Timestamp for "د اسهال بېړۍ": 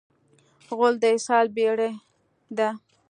1.01-1.91